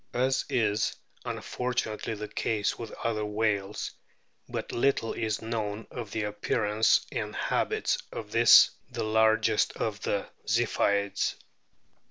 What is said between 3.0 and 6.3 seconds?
other whales, but little is known of the